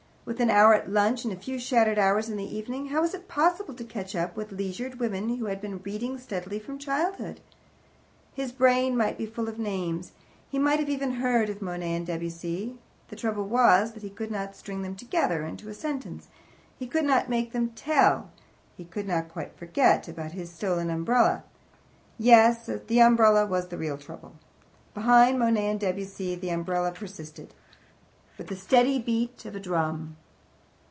[0.23, 3.13] With an hour at lunch and a few shattered hours in the evening, how was
[3.13, 7.41] it possible to catch up with leisured women, who had been reading steadily from childhood?
[8.33, 10.13] His brain might be full of names,
[10.47, 12.77] he might have even heard of Monet and Debussy;
[13.09, 16.27] the trouble was that he could not string them together into a sentence,
[16.77, 18.29] he could not make them "tell,"
[18.77, 21.43] he could not quite forget about his stolen umbrella.
[22.19, 24.33] Yes, the umbrella was the real trouble.
[24.93, 27.53] Behind Monet and Debussy the umbrella persisted,
[28.37, 30.15] with the steady beat of a drum.